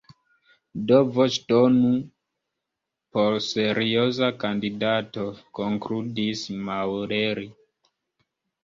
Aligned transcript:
Do 0.91 1.01
voĉdonu 1.17 1.91
por 3.17 3.37
serioza 3.49 4.31
kandidato, 4.45 5.29
konkludis 5.61 6.47
Maurelli. 6.69 7.49